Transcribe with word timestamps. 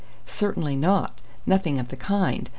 "Certainly 0.25 0.77
not! 0.77 1.21
Nothing 1.45 1.77
of 1.77 1.89
the 1.89 1.95
kind! 1.95 2.49